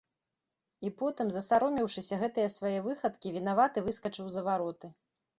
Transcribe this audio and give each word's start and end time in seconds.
І 0.87 0.91
потым, 0.99 1.27
засаромеўшыся 1.33 2.17
гэтае 2.23 2.45
свае 2.53 2.79
выхадкі, 2.87 3.33
вінавата 3.35 3.83
выскачыў 3.89 4.31
за 4.37 4.41
вароты. 4.49 4.91